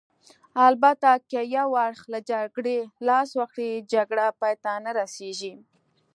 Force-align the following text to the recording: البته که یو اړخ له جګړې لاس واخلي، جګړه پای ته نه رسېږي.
البته 0.67 1.09
که 1.29 1.39
یو 1.57 1.69
اړخ 1.87 1.99
له 2.13 2.19
جګړې 2.31 2.77
لاس 3.07 3.29
واخلي، 3.37 3.71
جګړه 3.93 4.25
پای 4.39 4.55
ته 4.63 4.71
نه 4.85 4.91
رسېږي. 4.99 5.53